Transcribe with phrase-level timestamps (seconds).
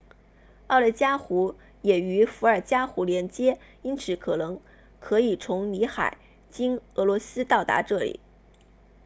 [0.65, 4.59] 奥内加湖 lake onega 也与伏尔加河 volga 连接因此可能
[4.99, 8.19] 可以从里海 caspian sea 经俄罗斯到达这里